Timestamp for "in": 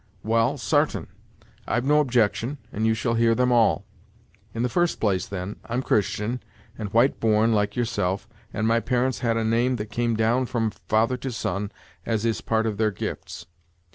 4.51-4.63